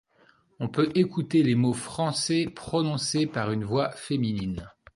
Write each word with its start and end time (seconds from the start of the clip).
On 0.59 0.67
peut 0.67 0.91
écouter 0.95 1.43
les 1.43 1.53
mots 1.53 1.75
français 1.75 2.49
prononcés 2.55 3.27
par 3.27 3.51
une 3.51 3.65
voix 3.65 3.91
féminine. 3.91 4.67